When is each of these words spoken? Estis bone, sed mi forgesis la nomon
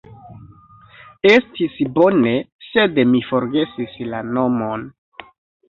Estis 1.31 1.75
bone, 1.99 2.33
sed 2.71 2.99
mi 3.13 3.23
forgesis 3.29 3.97
la 4.15 4.25
nomon 4.33 4.91